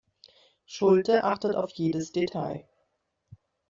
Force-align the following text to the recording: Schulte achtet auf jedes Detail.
Schulte 0.65 1.23
achtet 1.25 1.53
auf 1.55 1.69
jedes 1.73 2.11
Detail. 2.11 2.65